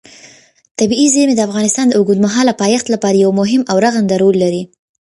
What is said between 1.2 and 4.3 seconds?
د افغانستان د اوږدمهاله پایښت لپاره یو مهم او رغنده